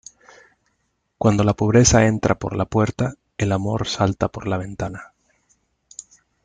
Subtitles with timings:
[1.19, 5.13] Cuando la pobreza entra por la puerta, el amor salta por la ventana.